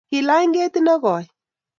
Kilany 0.09 0.49
ketit 0.53 0.83
ne 0.85 0.95
koi 1.03 1.23